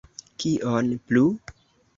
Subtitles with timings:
[0.43, 1.23] Kion plu?